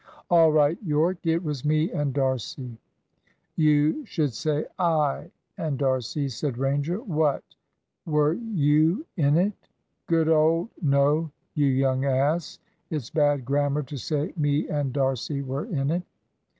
All 0.31 0.51
right, 0.51 0.79
Yorke, 0.83 1.27
it 1.27 1.43
was 1.43 1.63
me 1.63 1.91
and 1.91 2.11
D'Arcy." 2.11 2.75
"You 3.55 4.03
should 4.07 4.33
say 4.33 4.65
I 4.79 5.29
and 5.59 5.77
D'Arcy," 5.77 6.27
said 6.29 6.57
Ranger. 6.57 6.99
"What, 7.03 7.43
were 8.07 8.33
you 8.33 9.05
in 9.15 9.37
it? 9.37 9.53
Good 10.07 10.27
old" 10.27 10.69
"No, 10.81 11.29
you 11.53 11.67
young 11.67 12.05
ass; 12.05 12.57
it's 12.89 13.11
bad 13.11 13.45
grammar 13.45 13.83
to 13.83 13.97
say 13.97 14.33
me 14.35 14.67
and 14.69 14.91
D'Arcy 14.91 15.43
were 15.43 15.65
in 15.65 15.91
it." 15.91 16.03